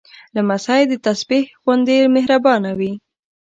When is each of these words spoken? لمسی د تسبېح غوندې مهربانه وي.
لمسی 0.35 0.81
د 0.87 0.93
تسبېح 1.05 1.45
غوندې 1.63 1.97
مهربانه 2.15 2.71
وي. 2.79 2.91